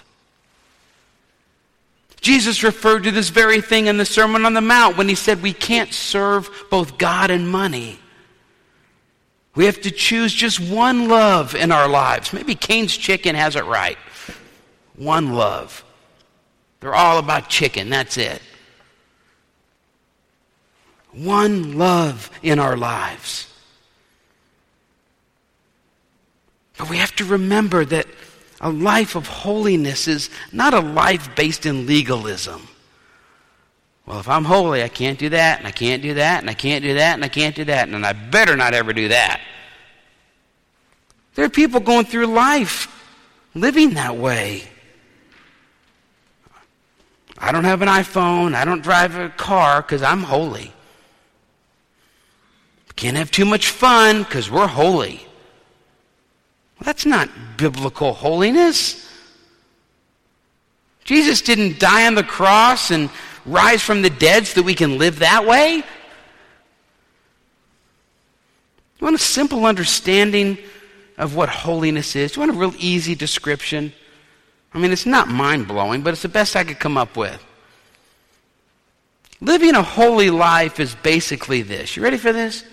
Jesus 2.23 2.63
referred 2.63 3.03
to 3.03 3.11
this 3.11 3.29
very 3.29 3.59
thing 3.59 3.87
in 3.87 3.97
the 3.97 4.05
Sermon 4.05 4.45
on 4.45 4.53
the 4.53 4.61
Mount 4.61 4.97
when 4.97 5.09
he 5.09 5.13
said 5.13 5.43
we 5.43 5.51
can't 5.51 5.93
serve 5.93 6.49
both 6.71 6.97
God 6.97 7.29
and 7.29 7.47
money. 7.47 7.99
We 9.55 9.65
have 9.65 9.81
to 9.81 9.91
choose 9.91 10.33
just 10.33 10.59
one 10.59 11.09
love 11.09 11.53
in 11.53 11.71
our 11.71 11.87
lives. 11.87 12.31
Maybe 12.31 12.55
Cane's 12.55 12.95
Chicken 12.95 13.35
has 13.35 13.57
it 13.57 13.65
right. 13.65 13.97
One 14.95 15.33
love. 15.33 15.83
They're 16.79 16.95
all 16.95 17.19
about 17.19 17.49
chicken, 17.49 17.89
that's 17.89 18.17
it. 18.17 18.41
One 21.11 21.77
love 21.77 22.31
in 22.41 22.57
our 22.57 22.77
lives. 22.77 23.47
But 26.77 26.89
we 26.89 26.97
have 26.97 27.15
to 27.17 27.25
remember 27.25 27.83
that 27.85 28.07
a 28.63 28.69
life 28.69 29.15
of 29.15 29.27
holiness 29.27 30.07
is 30.07 30.29
not 30.53 30.73
a 30.73 30.79
life 30.79 31.35
based 31.35 31.65
in 31.65 31.85
legalism. 31.85 32.65
Well, 34.05 34.21
if 34.21 34.29
I'm 34.29 34.45
holy, 34.45 34.81
I 34.81 34.87
can't 34.87 35.19
do 35.19 35.29
that, 35.29 35.59
and 35.59 35.67
I 35.67 35.71
can't 35.71 36.01
do 36.01 36.13
that, 36.13 36.39
and 36.39 36.49
I 36.49 36.53
can't 36.53 36.81
do 36.81 36.93
that, 36.93 37.15
and 37.15 37.25
I 37.25 37.27
can't 37.27 37.55
do 37.55 37.65
that, 37.65 37.89
and 37.89 38.05
I 38.05 38.13
better 38.13 38.55
not 38.55 38.73
ever 38.73 38.93
do 38.93 39.09
that. 39.09 39.41
There 41.35 41.43
are 41.43 41.49
people 41.49 41.81
going 41.81 42.05
through 42.05 42.27
life 42.27 42.87
living 43.53 43.95
that 43.95 44.15
way. 44.15 44.63
I 47.37 47.51
don't 47.51 47.65
have 47.65 47.81
an 47.81 47.89
iPhone. 47.89 48.55
I 48.55 48.63
don't 48.63 48.81
drive 48.81 49.17
a 49.17 49.27
car 49.27 49.81
because 49.81 50.01
I'm 50.01 50.23
holy. 50.23 50.71
Can't 52.95 53.17
have 53.17 53.29
too 53.29 53.45
much 53.45 53.67
fun 53.67 54.23
because 54.23 54.49
we're 54.49 54.67
holy. 54.67 55.25
That's 56.83 57.05
not 57.05 57.29
biblical 57.57 58.13
holiness. 58.13 59.09
Jesus 61.05 61.41
didn't 61.41 61.79
die 61.79 62.07
on 62.07 62.15
the 62.15 62.23
cross 62.23 62.91
and 62.91 63.09
rise 63.45 63.81
from 63.81 64.01
the 64.01 64.09
dead 64.09 64.47
so 64.47 64.61
that 64.61 64.65
we 64.65 64.75
can 64.75 64.97
live 64.97 65.19
that 65.19 65.45
way. 65.45 65.77
You 65.77 65.83
want 69.05 69.15
a 69.15 69.19
simple 69.19 69.65
understanding 69.65 70.57
of 71.17 71.35
what 71.35 71.49
holiness 71.49 72.15
is? 72.15 72.35
You 72.35 72.41
want 72.41 72.51
a 72.51 72.55
real 72.55 72.73
easy 72.77 73.15
description? 73.15 73.93
I 74.73 74.79
mean, 74.79 74.91
it's 74.91 75.05
not 75.05 75.27
mind 75.27 75.67
blowing, 75.67 76.01
but 76.01 76.13
it's 76.13 76.21
the 76.21 76.29
best 76.29 76.55
I 76.55 76.63
could 76.63 76.79
come 76.79 76.97
up 76.97 77.15
with. 77.15 77.43
Living 79.39 79.75
a 79.75 79.83
holy 79.83 80.29
life 80.29 80.79
is 80.79 80.95
basically 80.95 81.61
this. 81.61 81.95
You 81.95 82.03
ready 82.03 82.17
for 82.17 82.31
this? 82.31 82.63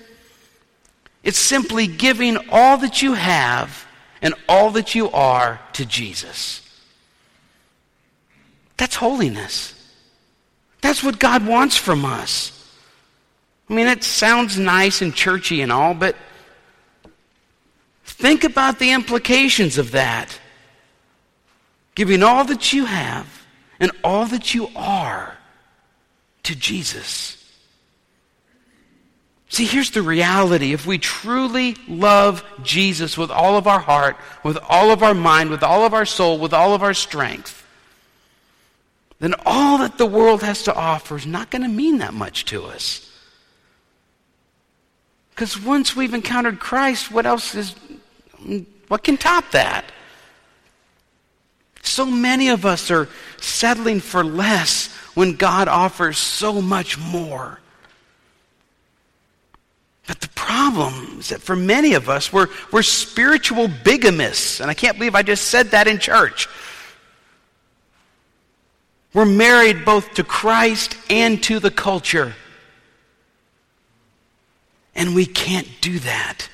It's 1.22 1.38
simply 1.38 1.86
giving 1.86 2.38
all 2.50 2.76
that 2.78 3.02
you 3.02 3.14
have 3.14 3.86
and 4.22 4.34
all 4.48 4.70
that 4.70 4.94
you 4.94 5.10
are 5.10 5.60
to 5.74 5.84
Jesus. 5.84 6.60
That's 8.76 8.96
holiness. 8.96 9.74
That's 10.80 11.02
what 11.02 11.18
God 11.18 11.46
wants 11.46 11.76
from 11.76 12.04
us. 12.04 12.56
I 13.68 13.74
mean, 13.74 13.86
it 13.86 14.02
sounds 14.02 14.58
nice 14.58 15.02
and 15.02 15.14
churchy 15.14 15.60
and 15.60 15.70
all, 15.70 15.94
but 15.94 16.16
think 18.04 18.44
about 18.44 18.78
the 18.78 18.92
implications 18.92 19.78
of 19.78 19.92
that. 19.92 20.38
Giving 21.94 22.22
all 22.22 22.44
that 22.44 22.72
you 22.72 22.86
have 22.86 23.46
and 23.78 23.92
all 24.02 24.26
that 24.26 24.54
you 24.54 24.68
are 24.74 25.36
to 26.44 26.54
Jesus. 26.56 27.39
See, 29.50 29.64
here's 29.64 29.90
the 29.90 30.02
reality. 30.02 30.72
If 30.72 30.86
we 30.86 30.98
truly 30.98 31.76
love 31.88 32.44
Jesus 32.62 33.18
with 33.18 33.32
all 33.32 33.56
of 33.56 33.66
our 33.66 33.80
heart, 33.80 34.16
with 34.44 34.56
all 34.68 34.92
of 34.92 35.02
our 35.02 35.12
mind, 35.12 35.50
with 35.50 35.64
all 35.64 35.84
of 35.84 35.92
our 35.92 36.06
soul, 36.06 36.38
with 36.38 36.54
all 36.54 36.72
of 36.72 36.84
our 36.84 36.94
strength, 36.94 37.66
then 39.18 39.34
all 39.44 39.78
that 39.78 39.98
the 39.98 40.06
world 40.06 40.44
has 40.44 40.62
to 40.62 40.74
offer 40.74 41.16
is 41.16 41.26
not 41.26 41.50
going 41.50 41.62
to 41.62 41.68
mean 41.68 41.98
that 41.98 42.14
much 42.14 42.44
to 42.46 42.64
us. 42.64 43.10
Because 45.30 45.60
once 45.60 45.96
we've 45.96 46.14
encountered 46.14 46.60
Christ, 46.60 47.10
what 47.10 47.26
else 47.26 47.56
is, 47.56 47.74
what 48.86 49.02
can 49.02 49.16
top 49.16 49.50
that? 49.50 49.84
So 51.82 52.06
many 52.06 52.50
of 52.50 52.64
us 52.64 52.88
are 52.92 53.08
settling 53.40 53.98
for 53.98 54.22
less 54.22 54.94
when 55.14 55.34
God 55.34 55.66
offers 55.66 56.18
so 56.18 56.62
much 56.62 56.96
more. 56.98 57.58
But 60.10 60.20
the 60.20 60.28
problem 60.70 61.18
is 61.18 61.30
that 61.30 61.40
for 61.40 61.56
many 61.56 61.94
of 61.94 62.08
us, 62.08 62.32
we're, 62.32 62.48
we're 62.72 62.82
spiritual 62.82 63.68
bigamists. 63.68 64.60
And 64.60 64.70
I 64.70 64.74
can't 64.74 64.96
believe 64.96 65.14
I 65.14 65.22
just 65.22 65.48
said 65.48 65.68
that 65.68 65.88
in 65.88 65.98
church. 65.98 66.48
We're 69.12 69.26
married 69.26 69.84
both 69.84 70.14
to 70.14 70.24
Christ 70.24 70.96
and 71.08 71.42
to 71.44 71.58
the 71.58 71.70
culture. 71.70 72.34
And 74.94 75.14
we 75.14 75.26
can't 75.26 75.68
do 75.80 75.98
that. 76.00 76.48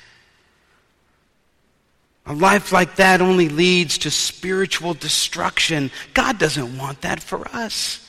A 2.25 2.35
life 2.35 2.73
like 2.73 2.97
that 2.97 3.21
only 3.21 3.49
leads 3.49 3.99
to 3.99 4.11
spiritual 4.11 4.95
destruction. 4.95 5.91
God 6.13 6.39
doesn't 6.39 6.77
want 6.77 7.03
that 7.03 7.23
for 7.23 7.47
us. 7.49 8.03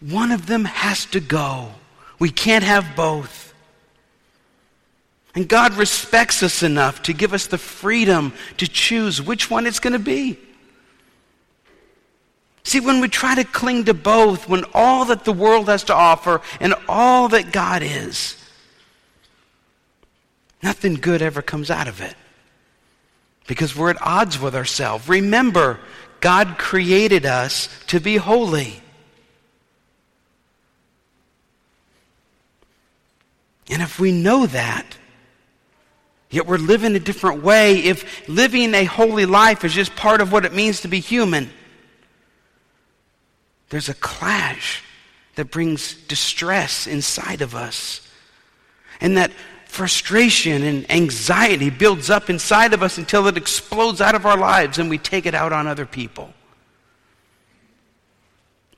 One 0.00 0.30
of 0.30 0.46
them 0.46 0.64
has 0.64 1.06
to 1.06 1.20
go. 1.20 1.70
We 2.18 2.30
can't 2.30 2.64
have 2.64 2.96
both. 2.96 3.49
And 5.34 5.48
God 5.48 5.74
respects 5.74 6.42
us 6.42 6.62
enough 6.62 7.02
to 7.02 7.12
give 7.12 7.32
us 7.32 7.46
the 7.46 7.58
freedom 7.58 8.32
to 8.56 8.66
choose 8.66 9.22
which 9.22 9.48
one 9.50 9.66
it's 9.66 9.78
going 9.78 9.92
to 9.92 9.98
be. 9.98 10.38
See, 12.62 12.80
when 12.80 13.00
we 13.00 13.08
try 13.08 13.34
to 13.36 13.44
cling 13.44 13.84
to 13.84 13.94
both, 13.94 14.48
when 14.48 14.64
all 14.74 15.06
that 15.06 15.24
the 15.24 15.32
world 15.32 15.68
has 15.68 15.84
to 15.84 15.94
offer 15.94 16.40
and 16.60 16.74
all 16.88 17.28
that 17.28 17.52
God 17.52 17.82
is, 17.82 18.36
nothing 20.62 20.94
good 20.94 21.22
ever 21.22 21.42
comes 21.42 21.70
out 21.70 21.88
of 21.88 22.00
it. 22.00 22.14
Because 23.46 23.74
we're 23.74 23.90
at 23.90 24.02
odds 24.02 24.38
with 24.38 24.54
ourselves. 24.54 25.08
Remember, 25.08 25.80
God 26.20 26.58
created 26.58 27.24
us 27.24 27.68
to 27.88 27.98
be 27.98 28.16
holy. 28.16 28.82
And 33.70 33.82
if 33.82 33.98
we 33.98 34.12
know 34.12 34.46
that, 34.46 34.96
Yet 36.30 36.46
we're 36.46 36.58
living 36.58 36.94
a 36.94 37.00
different 37.00 37.42
way 37.42 37.78
if 37.78 38.28
living 38.28 38.72
a 38.74 38.84
holy 38.84 39.26
life 39.26 39.64
is 39.64 39.72
just 39.72 39.96
part 39.96 40.20
of 40.20 40.30
what 40.30 40.44
it 40.44 40.54
means 40.54 40.82
to 40.82 40.88
be 40.88 41.00
human. 41.00 41.50
There's 43.68 43.88
a 43.88 43.94
clash 43.94 44.84
that 45.34 45.50
brings 45.50 45.94
distress 45.94 46.86
inside 46.86 47.42
of 47.42 47.54
us. 47.54 48.06
And 49.00 49.16
that 49.16 49.32
frustration 49.66 50.62
and 50.62 50.90
anxiety 50.90 51.70
builds 51.70 52.10
up 52.10 52.30
inside 52.30 52.74
of 52.74 52.82
us 52.82 52.98
until 52.98 53.26
it 53.26 53.36
explodes 53.36 54.00
out 54.00 54.14
of 54.14 54.26
our 54.26 54.36
lives 54.36 54.78
and 54.78 54.90
we 54.90 54.98
take 54.98 55.26
it 55.26 55.34
out 55.34 55.52
on 55.52 55.66
other 55.66 55.86
people. 55.86 56.32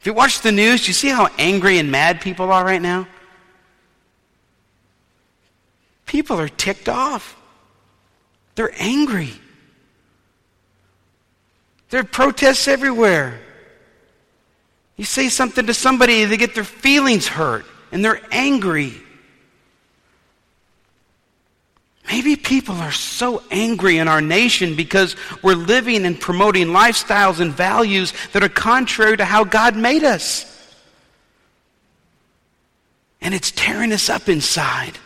If 0.00 0.06
you 0.06 0.14
watch 0.14 0.40
the 0.40 0.52
news, 0.52 0.86
you 0.88 0.94
see 0.94 1.08
how 1.08 1.28
angry 1.38 1.78
and 1.78 1.90
mad 1.90 2.20
people 2.20 2.50
are 2.50 2.64
right 2.64 2.82
now? 2.82 3.06
People 6.06 6.38
are 6.38 6.48
ticked 6.48 6.88
off. 6.88 7.36
They're 8.54 8.74
angry. 8.78 9.32
There 11.90 12.00
are 12.00 12.04
protests 12.04 12.68
everywhere. 12.68 13.40
You 14.96 15.04
say 15.04 15.28
something 15.28 15.66
to 15.66 15.74
somebody, 15.74 16.24
they 16.24 16.36
get 16.36 16.54
their 16.54 16.64
feelings 16.64 17.26
hurt, 17.26 17.64
and 17.90 18.04
they're 18.04 18.20
angry. 18.30 18.94
Maybe 22.08 22.36
people 22.36 22.74
are 22.76 22.92
so 22.92 23.42
angry 23.50 23.98
in 23.98 24.08
our 24.08 24.20
nation 24.20 24.76
because 24.76 25.16
we're 25.42 25.54
living 25.54 26.04
and 26.04 26.20
promoting 26.20 26.68
lifestyles 26.68 27.40
and 27.40 27.52
values 27.52 28.12
that 28.32 28.42
are 28.42 28.48
contrary 28.48 29.16
to 29.16 29.24
how 29.24 29.44
God 29.44 29.76
made 29.76 30.04
us. 30.04 30.48
And 33.20 33.34
it's 33.34 33.50
tearing 33.52 33.92
us 33.92 34.10
up 34.10 34.28
inside. 34.28 34.98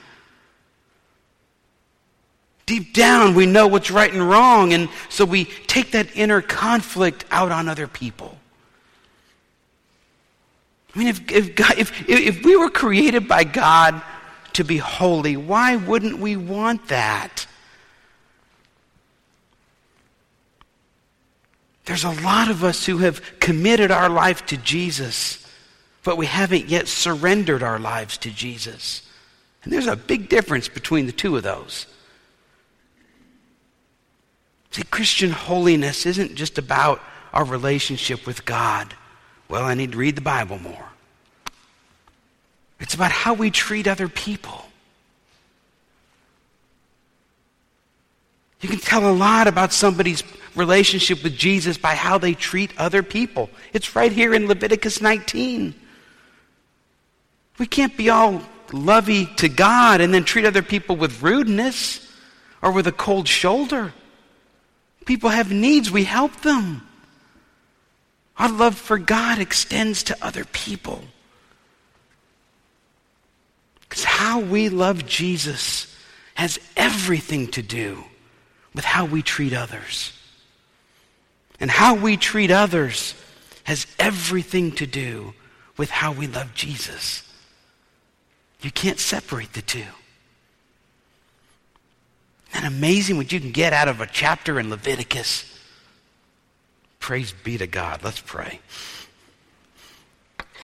Deep 2.66 2.92
down, 2.92 3.34
we 3.34 3.46
know 3.46 3.68
what's 3.68 3.92
right 3.92 4.12
and 4.12 4.28
wrong, 4.28 4.72
and 4.72 4.88
so 5.08 5.24
we 5.24 5.44
take 5.44 5.92
that 5.92 6.16
inner 6.16 6.42
conflict 6.42 7.24
out 7.30 7.52
on 7.52 7.68
other 7.68 7.86
people. 7.86 8.36
I 10.94 10.98
mean, 10.98 11.08
if, 11.08 11.30
if, 11.30 11.54
God, 11.54 11.78
if, 11.78 12.08
if 12.08 12.44
we 12.44 12.56
were 12.56 12.70
created 12.70 13.28
by 13.28 13.44
God 13.44 14.02
to 14.54 14.64
be 14.64 14.78
holy, 14.78 15.36
why 15.36 15.76
wouldn't 15.76 16.18
we 16.18 16.36
want 16.36 16.88
that? 16.88 17.46
There's 21.84 22.04
a 22.04 22.20
lot 22.22 22.50
of 22.50 22.64
us 22.64 22.84
who 22.84 22.98
have 22.98 23.38
committed 23.38 23.92
our 23.92 24.08
life 24.08 24.44
to 24.46 24.56
Jesus, 24.56 25.46
but 26.02 26.16
we 26.16 26.26
haven't 26.26 26.68
yet 26.68 26.88
surrendered 26.88 27.62
our 27.62 27.78
lives 27.78 28.18
to 28.18 28.30
Jesus. 28.30 29.02
And 29.62 29.72
there's 29.72 29.86
a 29.86 29.94
big 29.94 30.28
difference 30.28 30.68
between 30.68 31.06
the 31.06 31.12
two 31.12 31.36
of 31.36 31.44
those. 31.44 31.86
See, 34.76 34.82
Christian 34.82 35.30
holiness 35.30 36.04
isn't 36.04 36.34
just 36.34 36.58
about 36.58 37.00
our 37.32 37.44
relationship 37.44 38.26
with 38.26 38.44
God. 38.44 38.92
Well, 39.48 39.64
I 39.64 39.72
need 39.72 39.92
to 39.92 39.96
read 39.96 40.16
the 40.16 40.20
Bible 40.20 40.58
more. 40.58 40.84
It's 42.78 42.92
about 42.92 43.10
how 43.10 43.32
we 43.32 43.50
treat 43.50 43.88
other 43.88 44.06
people. 44.06 44.66
You 48.60 48.68
can 48.68 48.78
tell 48.78 49.10
a 49.10 49.16
lot 49.16 49.46
about 49.46 49.72
somebody's 49.72 50.22
relationship 50.54 51.22
with 51.22 51.38
Jesus 51.38 51.78
by 51.78 51.94
how 51.94 52.18
they 52.18 52.34
treat 52.34 52.78
other 52.78 53.02
people. 53.02 53.48
It's 53.72 53.96
right 53.96 54.12
here 54.12 54.34
in 54.34 54.46
Leviticus 54.46 55.00
19. 55.00 55.74
We 57.58 57.66
can't 57.66 57.96
be 57.96 58.10
all 58.10 58.42
lovey 58.74 59.24
to 59.36 59.48
God 59.48 60.02
and 60.02 60.12
then 60.12 60.24
treat 60.24 60.44
other 60.44 60.60
people 60.60 60.96
with 60.96 61.22
rudeness 61.22 62.14
or 62.60 62.72
with 62.72 62.86
a 62.86 62.92
cold 62.92 63.26
shoulder. 63.26 63.94
People 65.06 65.30
have 65.30 65.50
needs, 65.50 65.90
we 65.90 66.04
help 66.04 66.42
them. 66.42 66.86
Our 68.36 68.50
love 68.50 68.76
for 68.76 68.98
God 68.98 69.38
extends 69.38 70.02
to 70.04 70.16
other 70.20 70.44
people. 70.44 71.02
Because 73.80 74.04
how 74.04 74.40
we 74.40 74.68
love 74.68 75.06
Jesus 75.06 75.96
has 76.34 76.58
everything 76.76 77.46
to 77.52 77.62
do 77.62 78.04
with 78.74 78.84
how 78.84 79.06
we 79.06 79.22
treat 79.22 79.54
others. 79.54 80.12
And 81.60 81.70
how 81.70 81.94
we 81.94 82.18
treat 82.18 82.50
others 82.50 83.14
has 83.64 83.86
everything 83.98 84.72
to 84.72 84.86
do 84.86 85.32
with 85.76 85.88
how 85.88 86.12
we 86.12 86.26
love 86.26 86.52
Jesus. 86.52 87.22
You 88.60 88.70
can't 88.70 88.98
separate 88.98 89.52
the 89.54 89.62
two. 89.62 89.86
And 92.56 92.64
amazing 92.64 93.18
what 93.18 93.32
you 93.32 93.38
can 93.38 93.52
get 93.52 93.74
out 93.74 93.86
of 93.86 94.00
a 94.00 94.06
chapter 94.06 94.58
in 94.58 94.70
Leviticus. 94.70 95.44
Praise 96.98 97.32
be 97.32 97.58
to 97.58 97.66
God. 97.66 98.02
Let's 98.02 98.20
pray. 98.20 98.60